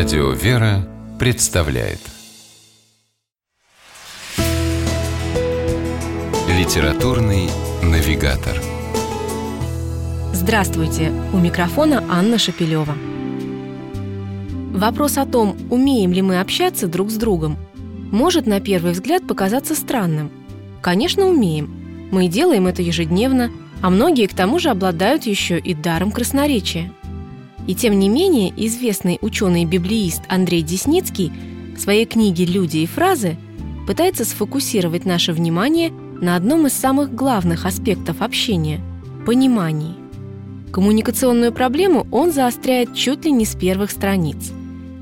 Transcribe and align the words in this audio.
Радио 0.00 0.30
«Вера» 0.30 0.88
представляет 1.18 1.98
Литературный 6.48 7.50
навигатор 7.82 8.58
Здравствуйте! 10.32 11.12
У 11.34 11.36
микрофона 11.36 12.02
Анна 12.08 12.38
Шапилева. 12.38 12.96
Вопрос 14.72 15.18
о 15.18 15.26
том, 15.26 15.54
умеем 15.68 16.14
ли 16.14 16.22
мы 16.22 16.40
общаться 16.40 16.86
друг 16.86 17.10
с 17.10 17.16
другом, 17.16 17.58
может 18.10 18.46
на 18.46 18.58
первый 18.58 18.92
взгляд 18.92 19.26
показаться 19.26 19.74
странным. 19.74 20.30
Конечно, 20.80 21.26
умеем. 21.26 22.08
Мы 22.10 22.28
делаем 22.28 22.66
это 22.68 22.80
ежедневно, 22.80 23.50
а 23.82 23.90
многие 23.90 24.28
к 24.28 24.34
тому 24.34 24.60
же 24.60 24.70
обладают 24.70 25.24
еще 25.24 25.58
и 25.58 25.74
даром 25.74 26.10
красноречия– 26.10 26.90
и 27.66 27.74
тем 27.74 27.98
не 27.98 28.08
менее, 28.08 28.52
известный 28.56 29.18
ученый-библеист 29.20 30.22
Андрей 30.28 30.62
Десницкий 30.62 31.32
в 31.76 31.80
своей 31.80 32.06
книге 32.06 32.44
«Люди 32.44 32.78
и 32.78 32.86
фразы» 32.86 33.36
пытается 33.86 34.24
сфокусировать 34.24 35.04
наше 35.04 35.32
внимание 35.32 35.90
на 35.90 36.36
одном 36.36 36.66
из 36.66 36.72
самых 36.72 37.14
главных 37.14 37.66
аспектов 37.66 38.22
общения– 38.22 38.80
понимании. 39.26 39.94
Коммуникационную 40.72 41.52
проблему 41.52 42.06
он 42.12 42.32
заостряет 42.32 42.94
чуть 42.94 43.24
ли 43.24 43.32
не 43.32 43.44
с 43.44 43.54
первых 43.54 43.90
страниц 43.90 44.52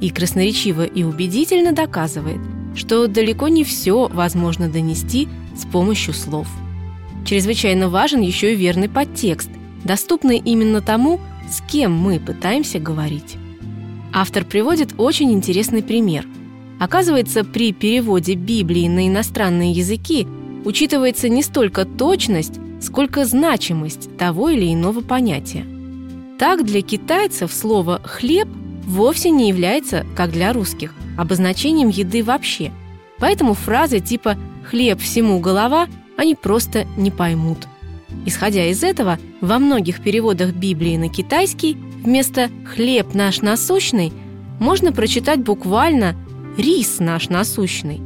и 0.00 0.10
красноречиво 0.10 0.84
и 0.84 1.02
убедительно 1.02 1.72
доказывает, 1.72 2.40
что 2.74 3.06
далеко 3.06 3.48
не 3.48 3.64
все 3.64 4.08
возможно 4.08 4.68
донести 4.68 5.28
с 5.56 5.66
помощью 5.66 6.14
слов. 6.14 6.46
Чрезвычайно 7.26 7.88
важен 7.88 8.20
еще 8.20 8.52
и 8.54 8.56
верный 8.56 8.88
подтекст, 8.88 9.50
доступный 9.84 10.38
именно 10.38 10.80
тому, 10.80 11.20
с 11.52 11.60
кем 11.60 11.92
мы 11.92 12.20
пытаемся 12.20 12.78
говорить. 12.78 13.36
Автор 14.12 14.44
приводит 14.44 14.94
очень 14.98 15.32
интересный 15.32 15.82
пример. 15.82 16.26
Оказывается, 16.80 17.44
при 17.44 17.72
переводе 17.72 18.34
Библии 18.34 18.88
на 18.88 19.06
иностранные 19.08 19.72
языки 19.72 20.26
учитывается 20.64 21.28
не 21.28 21.42
столько 21.42 21.84
точность, 21.84 22.60
сколько 22.80 23.24
значимость 23.24 24.16
того 24.16 24.50
или 24.50 24.72
иного 24.72 25.00
понятия. 25.00 25.64
Так 26.38 26.64
для 26.64 26.82
китайцев 26.82 27.52
слово 27.52 28.00
«хлеб» 28.04 28.48
вовсе 28.84 29.30
не 29.30 29.48
является, 29.48 30.06
как 30.16 30.30
для 30.30 30.52
русских, 30.52 30.94
обозначением 31.16 31.88
еды 31.88 32.22
вообще. 32.22 32.70
Поэтому 33.18 33.54
фразы 33.54 34.00
типа 34.00 34.36
«хлеб 34.64 35.00
всему 35.00 35.40
голова» 35.40 35.88
они 36.16 36.34
просто 36.34 36.86
не 36.96 37.10
поймут– 37.10 37.58
Исходя 38.28 38.66
из 38.66 38.84
этого, 38.84 39.18
во 39.40 39.58
многих 39.58 40.02
переводах 40.02 40.52
Библии 40.52 40.98
на 40.98 41.08
китайский 41.08 41.78
вместо 42.04 42.50
«хлеб 42.66 43.14
наш 43.14 43.40
насущный» 43.40 44.12
можно 44.60 44.92
прочитать 44.92 45.40
буквально 45.40 46.14
«рис 46.58 46.98
наш 46.98 47.30
насущный». 47.30 48.02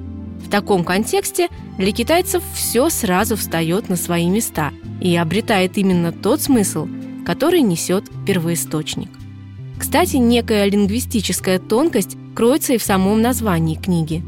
В 0.46 0.48
таком 0.48 0.84
контексте 0.84 1.48
для 1.76 1.90
китайцев 1.90 2.44
все 2.54 2.88
сразу 2.88 3.34
встает 3.34 3.88
на 3.88 3.96
свои 3.96 4.28
места 4.28 4.70
и 5.00 5.16
обретает 5.16 5.76
именно 5.76 6.12
тот 6.12 6.40
смысл, 6.40 6.86
который 7.26 7.62
несет 7.62 8.04
первоисточник. 8.24 9.10
Кстати, 9.76 10.18
некая 10.18 10.66
лингвистическая 10.66 11.58
тонкость 11.58 12.16
кроется 12.36 12.74
и 12.74 12.78
в 12.78 12.84
самом 12.84 13.20
названии 13.20 13.74
книги. 13.74 14.22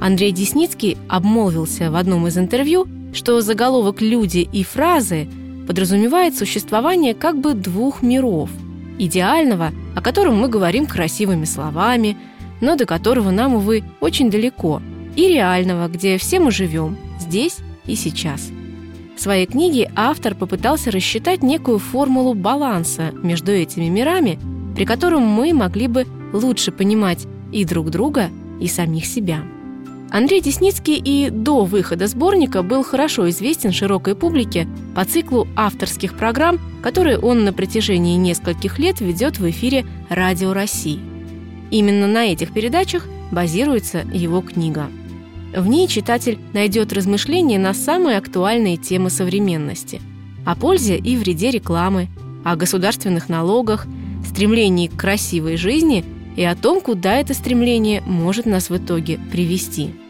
Андрей 0.00 0.32
Десницкий 0.32 0.96
обмолвился 1.06 1.90
в 1.90 1.96
одном 1.96 2.28
из 2.28 2.38
интервью, 2.38 2.88
что 3.14 3.40
заголовок 3.40 4.02
«люди» 4.02 4.46
и 4.52 4.62
«фразы» 4.64 5.28
подразумевает 5.66 6.36
существование 6.36 7.14
как 7.14 7.38
бы 7.38 7.54
двух 7.54 8.02
миров– 8.02 8.50
идеального, 8.98 9.72
о 9.94 10.02
котором 10.02 10.36
мы 10.36 10.48
говорим 10.48 10.86
красивыми 10.86 11.44
словами, 11.44 12.16
но 12.60 12.76
до 12.76 12.86
которого 12.86 13.30
нам, 13.30 13.54
увы, 13.54 13.84
очень 14.00 14.30
далеко, 14.30 14.82
и 15.16 15.28
реального, 15.28 15.88
где 15.88 16.18
все 16.18 16.40
мы 16.40 16.50
живем, 16.50 16.96
здесь 17.20 17.58
и 17.86 17.94
сейчас. 17.94 18.50
В 19.16 19.20
своей 19.20 19.46
книге 19.46 19.90
автор 19.94 20.34
попытался 20.34 20.90
рассчитать 20.90 21.42
некую 21.42 21.78
формулу 21.78 22.34
баланса 22.34 23.12
между 23.22 23.52
этими 23.52 23.88
мирами, 23.88 24.38
при 24.74 24.84
котором 24.84 25.22
мы 25.22 25.52
могли 25.52 25.86
бы 25.86 26.06
лучше 26.32 26.72
понимать 26.72 27.26
и 27.52 27.64
друг 27.64 27.90
друга, 27.90 28.30
и 28.60 28.66
самих 28.66 29.06
себя. 29.06 29.42
Андрей 30.14 30.40
Десницкий 30.40 30.94
и 30.94 31.28
до 31.28 31.64
выхода 31.64 32.06
сборника 32.06 32.62
был 32.62 32.84
хорошо 32.84 33.28
известен 33.30 33.72
широкой 33.72 34.14
публике 34.14 34.68
по 34.94 35.04
циклу 35.04 35.48
авторских 35.56 36.16
программ, 36.16 36.60
которые 36.84 37.18
он 37.18 37.42
на 37.42 37.52
протяжении 37.52 38.14
нескольких 38.14 38.78
лет 38.78 39.00
ведет 39.00 39.40
в 39.40 39.50
эфире 39.50 39.84
«Радио 40.08 40.52
России». 40.52 41.00
Именно 41.72 42.06
на 42.06 42.26
этих 42.26 42.52
передачах 42.52 43.08
базируется 43.32 44.06
его 44.14 44.40
книга. 44.40 44.86
В 45.52 45.66
ней 45.66 45.88
читатель 45.88 46.38
найдет 46.52 46.92
размышления 46.92 47.58
на 47.58 47.74
самые 47.74 48.18
актуальные 48.18 48.76
темы 48.76 49.10
современности– 49.10 50.00
о 50.46 50.54
пользе 50.54 50.96
и 50.96 51.16
вреде 51.16 51.50
рекламы, 51.50 52.06
о 52.44 52.54
государственных 52.54 53.28
налогах, 53.28 53.88
стремлении 54.28 54.86
к 54.86 54.94
красивой 54.94 55.56
жизни 55.56 56.04
и 56.36 56.44
о 56.44 56.54
том, 56.54 56.80
куда 56.80 57.16
это 57.16 57.34
стремление 57.34 58.00
может 58.02 58.46
нас 58.46 58.70
в 58.70 58.76
итоге 58.76 59.18
привести– 59.32 59.90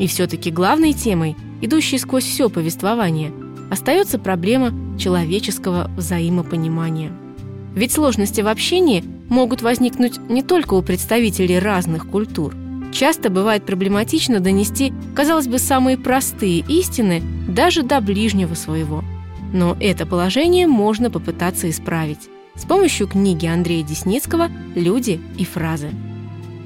и 0.00 0.06
все-таки 0.06 0.50
главной 0.50 0.94
темой, 0.94 1.36
идущей 1.60 1.98
сквозь 1.98 2.24
все 2.24 2.48
повествование, 2.48 3.32
остается 3.70 4.18
проблема 4.18 4.72
человеческого 4.98 5.90
взаимопонимания. 5.96 7.12
Ведь 7.74 7.92
сложности 7.92 8.40
в 8.40 8.48
общении 8.48 9.04
могут 9.28 9.62
возникнуть 9.62 10.18
не 10.28 10.42
только 10.42 10.74
у 10.74 10.82
представителей 10.82 11.58
разных 11.60 12.08
культур. 12.08 12.56
Часто 12.92 13.30
бывает 13.30 13.64
проблематично 13.64 14.40
донести, 14.40 14.92
казалось 15.14 15.46
бы, 15.46 15.58
самые 15.58 15.96
простые 15.96 16.64
истины 16.66 17.22
даже 17.46 17.82
до 17.82 18.00
ближнего 18.00 18.54
своего. 18.54 19.04
Но 19.52 19.76
это 19.80 20.06
положение 20.06 20.66
можно 20.66 21.10
попытаться 21.10 21.70
исправить 21.70 22.28
с 22.56 22.64
помощью 22.64 23.06
книги 23.06 23.46
Андрея 23.46 23.84
Десницкого 23.84 24.48
«Люди 24.74 25.20
и 25.38 25.44
фразы». 25.44 25.90